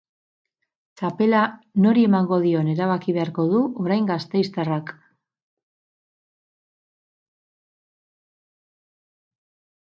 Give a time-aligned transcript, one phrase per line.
[0.99, 1.41] Txapela
[1.85, 4.95] nori emango dion erabaki beharko du orain gasteiztarrak.